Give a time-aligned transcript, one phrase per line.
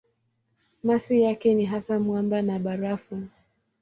[0.83, 3.23] Masi yake ni hasa mwamba na barafu.